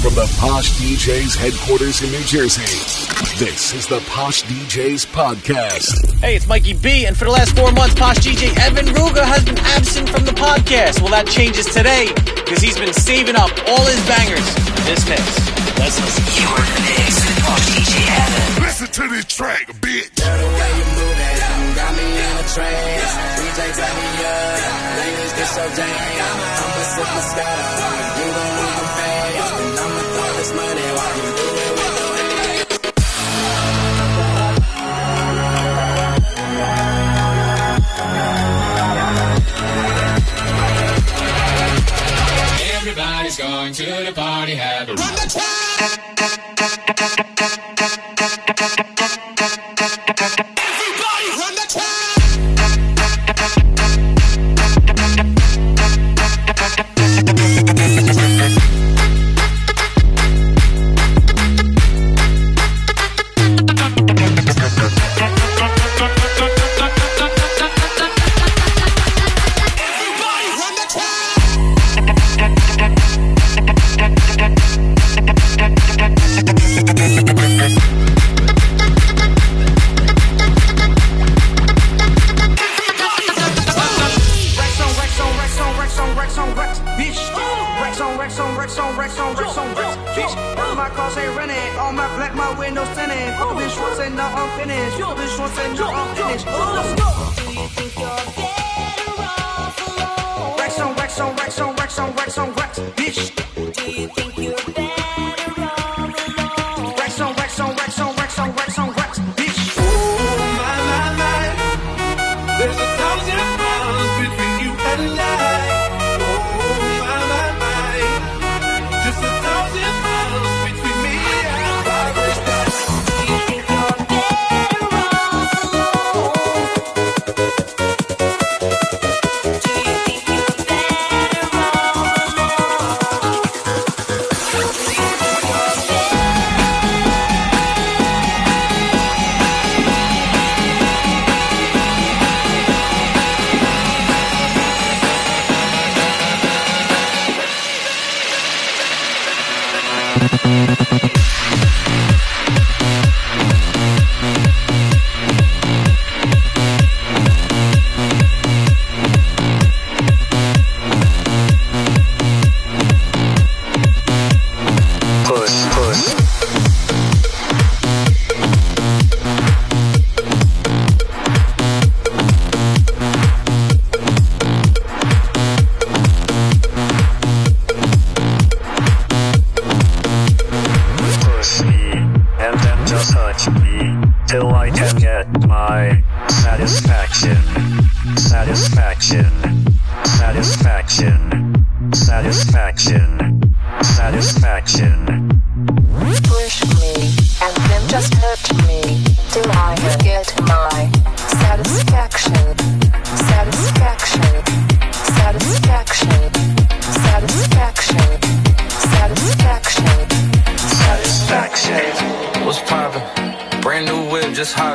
From 0.00 0.14
the 0.14 0.24
Posh 0.40 0.80
DJs 0.80 1.36
headquarters 1.36 2.00
in 2.00 2.08
New 2.08 2.24
Jersey, 2.24 2.64
this 3.36 3.74
is 3.74 3.86
the 3.86 4.00
Posh 4.08 4.42
DJs 4.44 5.04
podcast. 5.12 5.92
Hey, 6.24 6.36
it's 6.36 6.46
Mikey 6.46 6.72
B, 6.72 7.04
and 7.04 7.14
for 7.14 7.26
the 7.26 7.30
last 7.30 7.54
four 7.54 7.70
months, 7.72 7.94
Posh 8.00 8.16
DJ 8.16 8.48
Evan 8.64 8.86
Ruga 8.96 9.20
has 9.28 9.44
been 9.44 9.58
absent 9.76 10.08
from 10.08 10.24
the 10.24 10.32
podcast. 10.32 11.04
Well, 11.04 11.12
that 11.12 11.28
changes 11.28 11.66
today 11.66 12.08
because 12.16 12.64
he's 12.64 12.78
been 12.80 12.94
saving 12.94 13.36
up 13.36 13.52
all 13.68 13.84
his 13.84 14.00
bangers 14.08 14.40
for 14.72 14.88
this 14.88 15.04
mix. 15.04 15.20
Let's 15.76 16.00
listen. 16.00 16.24
You're 16.32 16.48
in 16.48 16.72
the 16.72 16.84
mix 16.96 17.20
with 17.20 17.38
Posh 17.44 17.66
DJ 17.68 17.92
Evan. 18.00 18.64
Listen 18.64 18.88
to 18.88 19.04
this 19.12 19.28
track, 19.28 19.68
bitch. 19.84 20.16
The 20.16 20.48
way 20.48 20.70
you 20.80 20.86
move 20.96 21.20
it, 21.28 21.76
got 21.76 21.92
me 21.92 22.08
in 22.08 22.34
a 22.40 22.46
trance. 22.48 23.12
DJ 23.36 23.60
turn 23.76 23.94
me 24.00 24.10
up, 24.24 24.64
ladies 24.96 25.32
get 25.36 25.48
so 25.52 25.64
damn. 25.76 25.92
I'm 25.92 26.72
a 26.72 26.84
superstar, 26.88 27.52
you 28.16 28.28
gon' 28.32 28.79
this 30.40 30.54
money 30.54 30.88
while 30.96 31.16
you 31.16 31.22
do 31.22 31.28
it 31.28 31.72
with 31.76 31.92
no. 31.96 32.06
Everybody's 42.76 43.36
going 43.36 43.74
to 43.74 43.84
the 44.06 44.12
party, 44.14 44.54
have 44.54 44.88
a 44.88 44.94
Rex 44.94 45.36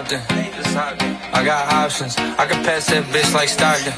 I 0.07 1.41
got 1.43 1.73
options. 1.73 2.15
I 2.17 2.45
can 2.45 2.63
pass 2.63 2.85
that 2.87 3.05
bitch 3.05 3.33
like 3.33 3.49
Stockton. 3.49 3.93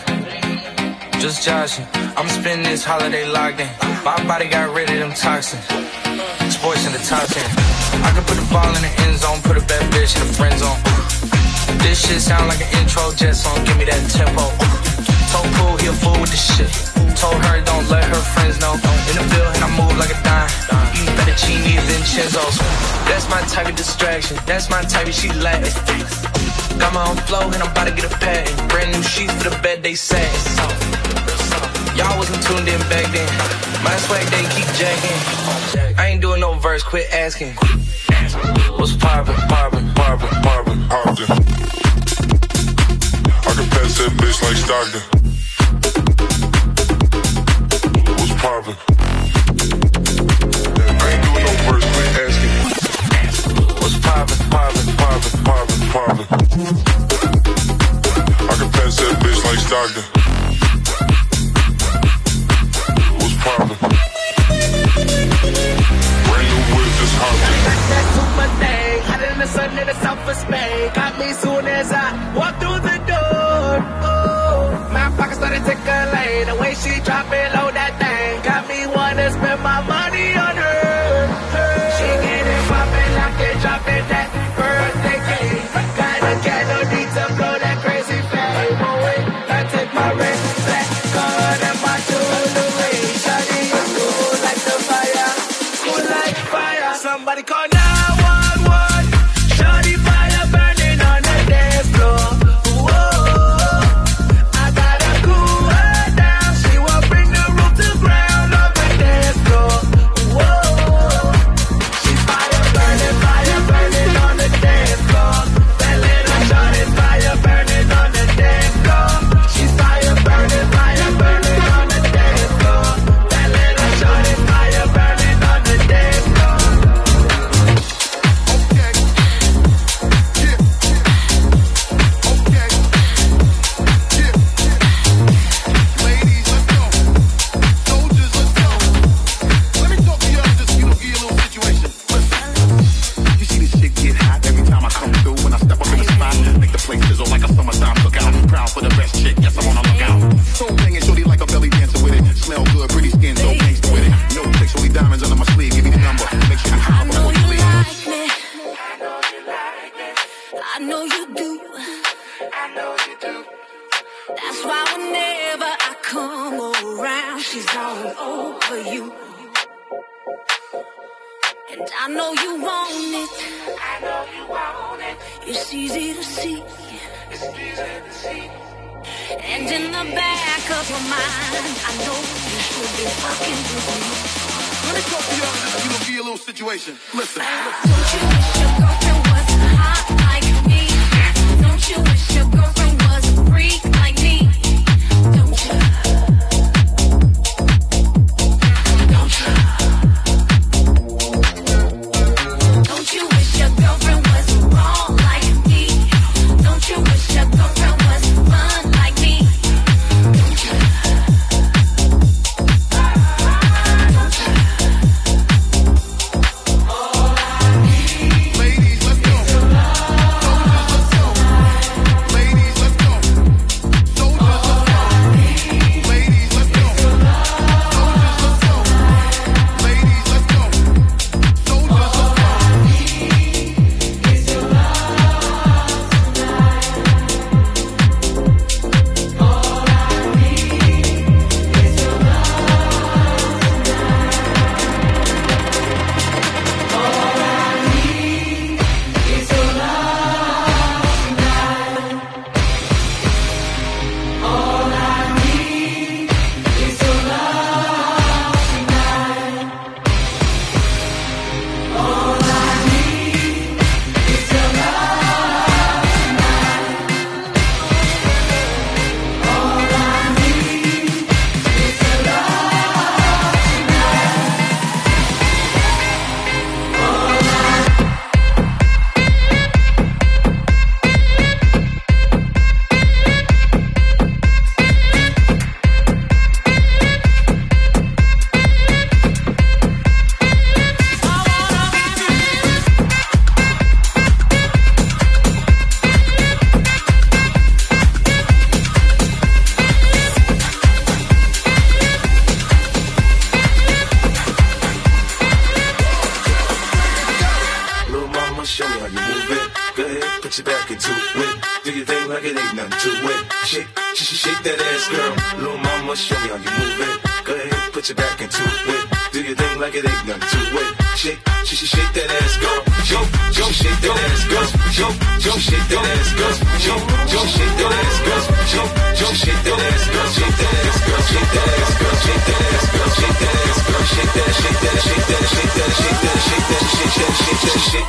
Just 1.20 1.44
joshing. 1.44 1.86
I'm 2.16 2.30
spending 2.30 2.64
this 2.64 2.86
holiday 2.86 3.28
locked 3.28 3.60
in. 3.60 3.68
My 4.06 4.16
body 4.26 4.48
got 4.48 4.74
rid 4.74 4.90
of 4.90 5.00
them 5.00 5.12
toxins. 5.12 5.66
SportsCenter 6.48 6.96
the 6.96 7.04
top 7.04 7.28
10. 7.28 7.44
I 8.08 8.12
can 8.16 8.24
put 8.24 8.40
the 8.40 8.48
ball 8.54 8.72
in 8.76 8.82
the 8.84 8.94
end 9.04 9.18
zone, 9.20 9.42
put 9.42 9.58
a 9.58 9.66
bad 9.68 9.84
bitch 9.92 10.16
in 10.16 10.28
the 10.28 10.34
friend 10.34 10.56
zone. 10.58 10.80
This 11.84 12.08
shit 12.08 12.22
sound 12.22 12.48
like 12.48 12.62
an 12.62 12.72
intro 12.80 13.12
jet 13.14 13.34
song. 13.34 13.66
Give 13.66 13.78
me 13.78 13.84
that 13.86 14.00
tempo. 14.10 14.77
Told 15.32 15.50
Pool 15.58 15.78
he 15.78 15.88
a 15.88 15.94
fool 15.94 16.20
with 16.22 16.32
the 16.32 16.38
shit. 16.40 16.72
Told 17.16 17.40
her 17.46 17.62
don't 17.62 17.88
let 17.90 18.04
her 18.06 18.24
friends 18.36 18.60
know. 18.60 18.74
In 19.10 19.16
the 19.20 19.26
bill 19.32 19.48
and 19.56 19.64
I 19.64 19.70
move 19.80 19.96
like 19.98 20.12
a 20.12 20.20
dime. 20.24 20.50
Eating 20.94 21.16
fettuccine 21.16 21.82
Vincenzo's. 21.88 22.58
That's 23.08 23.30
my 23.30 23.42
type 23.48 23.68
of 23.68 23.76
distraction. 23.76 24.38
That's 24.46 24.70
my 24.70 24.82
type 24.84 25.08
of 25.08 25.14
she 25.14 25.30
Latin. 25.34 25.72
Got 26.80 26.94
my 26.94 27.08
own 27.10 27.18
flow 27.28 27.50
and 27.52 27.62
I'm 27.62 27.72
about 27.72 27.88
to 27.88 27.94
get 27.94 28.06
a 28.06 28.14
patent. 28.18 28.70
Brand 28.70 28.92
new 28.92 29.04
sheets 29.04 29.34
for 29.42 29.50
the 29.50 29.58
bed 29.62 29.84
they 29.84 29.96
satin. 29.96 30.42
Y'all 31.98 32.18
wasn't 32.18 32.42
tuned 32.44 32.68
in 32.68 32.80
back 32.92 33.12
then. 33.12 33.30
My 33.84 33.96
swag 34.06 34.26
they 34.28 34.44
keep 34.54 34.68
jacking. 34.78 35.20
I 35.98 36.08
ain't 36.10 36.22
doing 36.22 36.42
no 36.42 36.54
verse, 36.54 36.84
quit 36.84 37.12
asking. 37.12 37.56
What's 38.78 38.96
poppin', 38.96 39.36
poppin', 39.48 39.90
poppin', 39.94 40.42
poppin'? 40.44 40.78
Ogden. 40.92 42.07
Pass 43.88 44.00
that 44.00 44.12
bitch 44.20 44.40
like 44.44 44.58
Stockton. 44.68 45.02
What's 48.20 48.34
poppin'? 48.44 48.76
I 50.92 51.08
ain't 51.08 51.24
doing 51.24 51.44
no 51.48 51.54
verse, 51.64 51.88
quit 51.96 52.12
asking. 52.20 52.56
What's 53.80 53.96
poppin', 54.04 54.42
poppin', 54.52 54.92
poppin', 55.00 55.40
poppin', 55.48 55.82
poppin'? 55.96 56.28
I 58.44 58.54
can 58.60 58.70
pass 58.76 58.92
that 59.00 59.16
bitch 59.24 59.40
like 59.48 59.62
Stockton. 59.64 60.06
What's 63.16 63.38
poppin'? 63.40 63.80
Brand 66.28 66.48
new 66.52 66.60
whip, 66.76 66.92
just 67.00 67.16
hopped 67.24 67.48
in. 67.48 67.56
That 67.88 68.06
super 68.12 68.50
thing, 68.60 69.00
hotter 69.08 69.30
than 69.30 69.40
the 69.40 69.48
sun 69.48 69.72
in 69.80 69.88
the 69.88 69.96
south 70.04 70.28
of 70.28 70.36
Spain. 70.36 70.92
Got 70.94 71.18
me 71.20 71.32
soon 71.32 71.57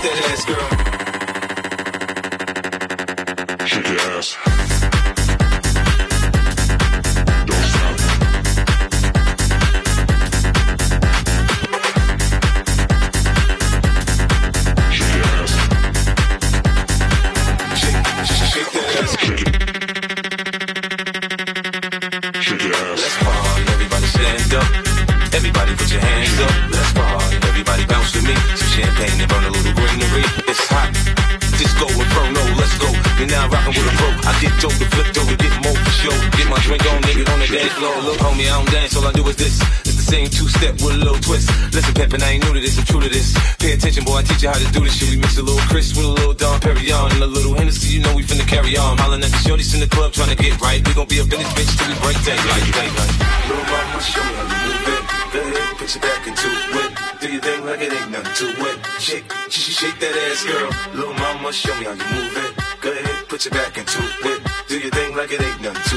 that 0.02 0.17
ass, 0.31 0.45
girl. 0.45 0.78
get 50.38 50.61
right, 50.61 50.80
we 50.87 50.95
gon' 50.95 51.07
be 51.07 51.18
a 51.18 51.25
vintage 51.25 51.52
bitch 51.57 51.73
till 51.76 51.88
we 51.90 51.97
break 52.00 52.18
day 52.25 52.38
like. 52.38 52.68
Little 53.49 53.64
mama, 53.64 54.00
show 54.00 54.25
me 54.25 54.35
how 54.38 54.47
you 54.47 54.59
move 54.66 54.88
it. 54.95 55.02
Go 55.33 55.40
ahead, 55.40 55.76
put 55.78 55.95
your 55.95 56.02
back 56.02 56.26
into 56.26 56.49
it. 56.49 56.90
Do 57.21 57.26
your 57.33 57.42
thing 57.42 57.64
like 57.66 57.80
it 57.83 57.92
ain't 57.92 58.11
nothing 58.11 58.35
to 58.40 58.47
it. 58.68 58.76
Shake, 59.00 59.26
shake, 59.50 59.76
shake 59.80 59.99
that 60.00 60.14
ass, 60.14 60.45
girl. 60.47 60.71
Little 60.95 61.14
mama, 61.14 61.52
show 61.52 61.75
me 61.78 61.85
how 61.85 61.97
you 61.99 62.09
move 62.14 62.37
it. 62.45 62.52
Go 62.80 62.90
ahead, 62.92 63.28
put 63.28 63.45
your 63.45 63.52
back 63.52 63.76
into 63.76 64.00
it. 64.30 64.40
Do 64.68 64.78
your 64.78 64.90
thing 64.90 65.16
like 65.16 65.33
it 65.33 65.42
ain't 65.42 65.61
nothing 65.62 65.88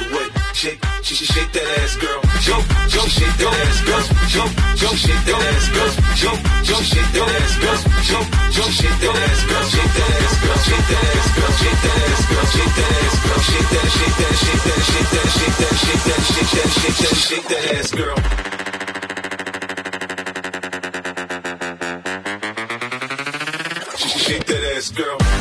she 1.03 1.15
should 1.15 1.27
shake 1.33 1.51
that 1.53 1.65
ass, 1.81 1.95
girl. 1.97 2.21
Jump, 2.45 2.65
jump, 2.89 3.09
shake 3.09 3.37
that 3.41 3.53
ass, 3.65 3.81
girl. 3.81 4.03
Jump, 4.29 4.51
jump, 4.77 4.95
shake 4.97 5.23
that 5.25 5.41
ass, 5.49 5.65
girl. 5.73 5.91
Jump, 6.21 6.39
jump, 6.67 6.83
shake 6.85 7.11
that 7.11 7.29
ass, 7.41 7.53
girl. 7.61 7.79
Jump, 8.05 8.27
jump, 8.51 8.71
shake 8.71 8.99
that 9.01 9.15
ass, 9.17 9.41
girl. 9.49 9.65
Shake 9.71 9.93
that 9.97 10.11
ass, 10.21 10.35
girl. 10.41 10.57
Shake 10.61 10.85
that 10.91 11.05
ass, 11.11 11.27
girl. 11.31 11.55
Shake 11.61 11.81
that 11.81 12.01
ass, 12.05 12.21
girl. 12.29 12.45
Shake 12.51 12.73
that 12.77 12.91
ass, 13.01 13.15
girl. 13.21 13.41
Shake 13.41 13.69
that, 13.71 13.87
shake 13.91 14.15
that, 14.21 14.35
shake 14.41 14.61
that, 14.61 14.79
shake 14.85 15.09
that, 15.11 15.29
shake 15.31 15.57
that, 15.57 15.75
shake 15.81 16.03
that, 16.05 16.21
shake 16.31 16.51
that, 16.51 16.69
shake 16.71 16.97
that, 17.01 17.15
shake 17.17 17.47
that 17.49 17.63
ass, 17.75 17.89
girl. 17.91 18.17
Shake 24.21 24.45
that 24.45 24.63
ass, 24.77 24.89
girl. 24.91 25.40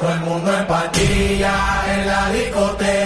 todo 0.00 0.12
el 0.12 0.20
mundo 0.20 0.56
en 0.58 0.66
pandilla 0.66 1.54
en 1.94 2.06
la 2.06 2.30
discoteca. 2.30 3.05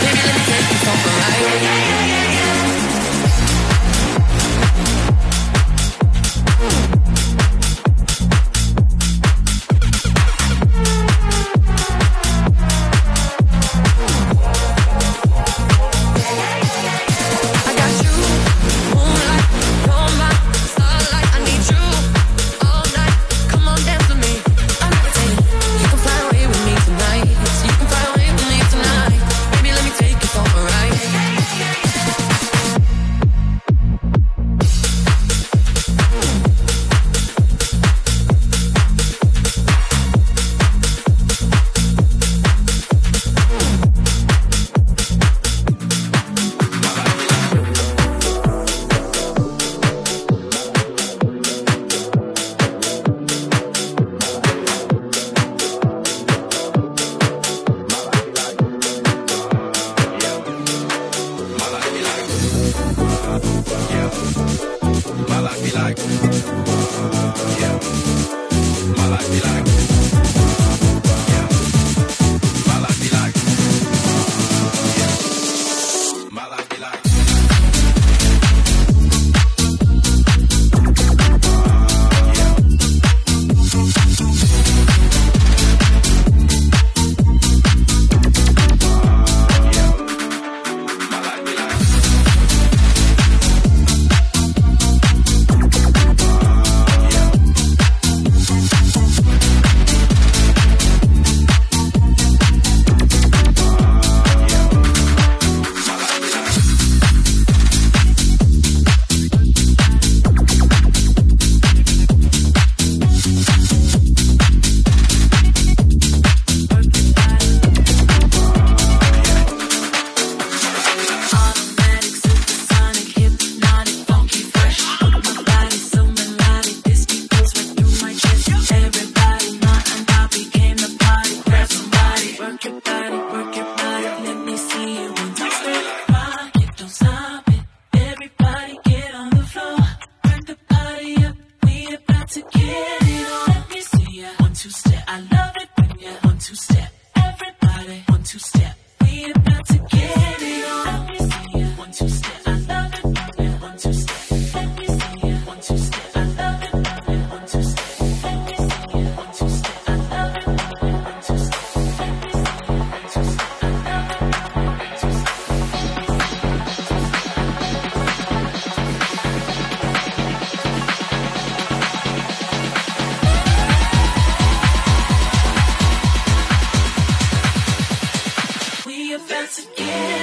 Baby, 0.00 0.18
let 0.24 0.34
me 0.36 0.42
take 0.46 0.70
you 0.72 0.78
for 0.78 2.26
a 2.26 2.29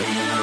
get 0.03 0.31
it 0.31 0.36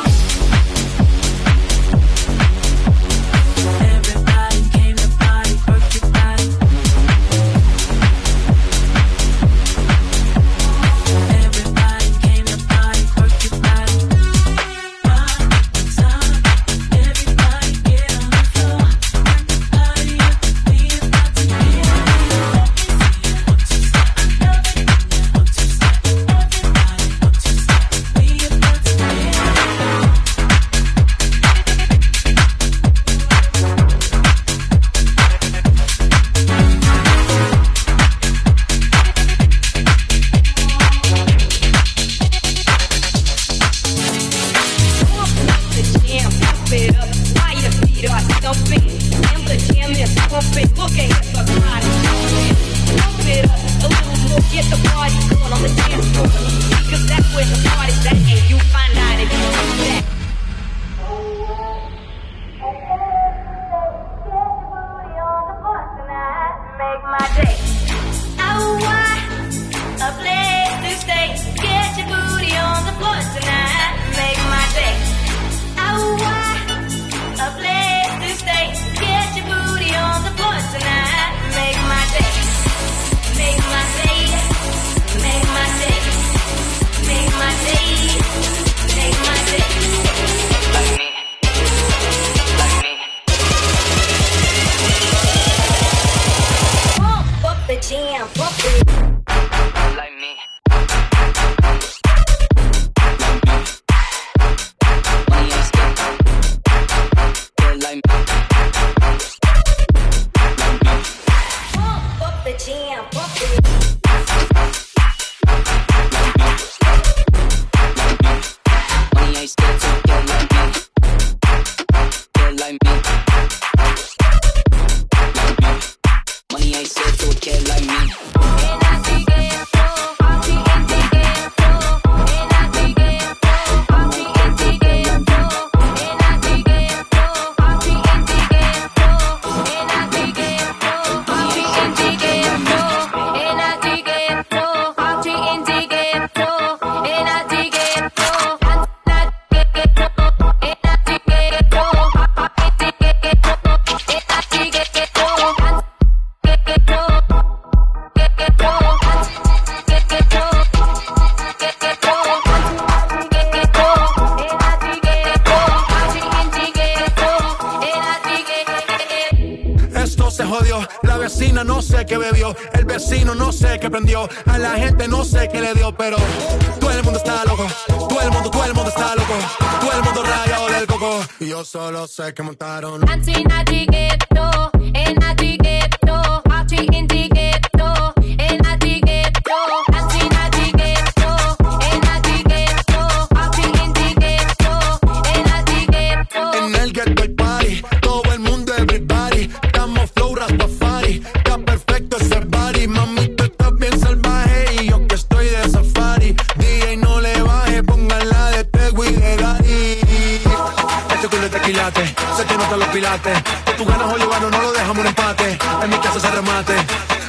pilates. 212.95 213.39
O 213.81 213.85
ganas 213.85 214.07
o 214.07 214.51
no 214.51 214.63
lo 214.63 214.73
dejamos 214.73 214.99
un 214.99 215.07
empate. 215.07 215.59
En 215.83 215.91
mi 215.91 215.99
casa 215.99 216.21
se 216.21 216.31
remate. 216.31 216.77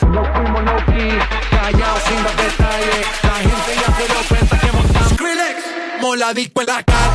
No 0.08 0.24
fuimos 0.34 0.64
no 0.64 0.76
callados 1.50 2.04
sin 2.08 2.24
dar 2.24 2.36
detalles. 2.36 3.08
La 3.24 3.34
gente 3.34 3.72
ya 3.82 3.96
se 3.98 4.06
dio 4.06 4.22
cuenta 4.30 4.60
que 4.60 4.72
montamos. 4.72 5.10
Skrillex, 5.10 6.02
moladico 6.02 6.62
en 6.62 6.68
la 6.68 6.84
cara. 6.84 7.06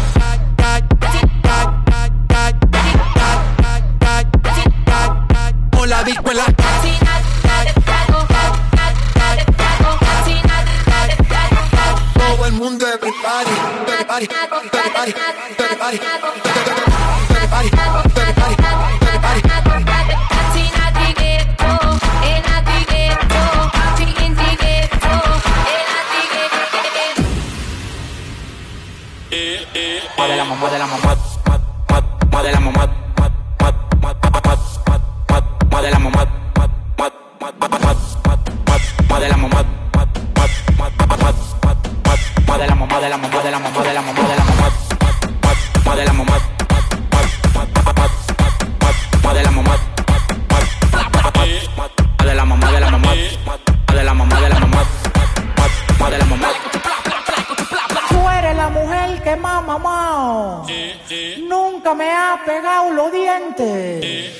la 5.86 6.04
disco 6.04 6.30
en 6.30 6.36
la 6.36 6.46
Todo 12.14 12.46
el 12.46 12.52
mundo 12.52 12.86
everybody, 12.86 13.50
everybody, 13.88 14.28
everybody, 14.72 15.14
everybody, 15.58 16.00
everybody, 17.28 17.70
everybody. 17.70 18.09
mamá, 30.50 30.56
muérdela, 30.56 30.86
mamá. 30.86 31.29
que 59.22 59.36
más. 59.36 60.68
Nunca 61.38 61.94
me 61.94 62.10
ha 62.10 62.40
pegado 62.44 62.90
los 62.90 63.12
dientes. 63.12 64.30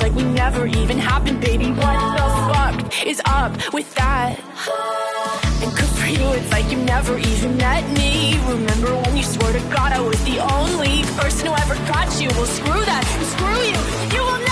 Like 0.00 0.14
we 0.14 0.24
never 0.24 0.66
even 0.66 0.98
happened, 0.98 1.40
baby. 1.40 1.70
What 1.70 1.98
the 2.16 2.26
fuck 2.52 3.06
is 3.06 3.20
up 3.26 3.52
with 3.74 3.94
that? 3.96 4.38
And 5.62 5.76
good 5.76 5.92
for 6.00 6.06
you, 6.06 6.26
it's 6.32 6.50
like 6.50 6.70
you 6.70 6.78
never 6.78 7.18
even 7.18 7.56
met 7.58 7.84
me. 7.98 8.38
Remember 8.48 8.94
when 9.02 9.16
you 9.16 9.22
swore 9.22 9.52
to 9.52 9.60
God 9.68 9.92
I 9.92 10.00
was 10.00 10.22
the 10.24 10.38
only 10.38 11.02
person 11.20 11.48
who 11.48 11.54
ever 11.54 11.74
got 11.92 12.08
you? 12.20 12.28
Well, 12.30 12.46
screw 12.46 12.84
that, 12.90 13.04
screw 13.34 13.60
you. 13.70 14.16
You 14.16 14.24
will 14.24 14.38
never 14.38 14.49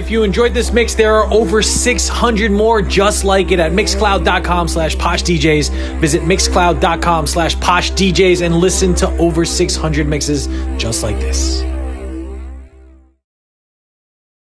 if 0.00 0.10
you 0.10 0.22
enjoyed 0.22 0.54
this 0.54 0.72
mix, 0.72 0.94
there 0.94 1.14
are 1.14 1.32
over 1.32 1.62
600 1.62 2.50
more 2.50 2.82
just 2.82 3.22
like 3.22 3.52
it 3.52 3.60
at 3.60 3.72
mixcloud.com 3.72 4.66
slash 4.66 4.96
poshdjs. 4.96 5.70
Visit 6.00 6.22
mixcloud.com 6.22 7.26
slash 7.26 7.56
poshdjs 7.56 8.44
and 8.44 8.56
listen 8.56 8.94
to 8.96 9.08
over 9.18 9.44
600 9.44 10.08
mixes 10.08 10.48
just 10.78 11.02
like 11.02 11.20
this. 11.20 11.69